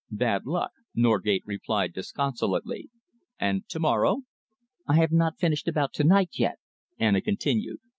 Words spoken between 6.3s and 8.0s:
yet," Anna continued.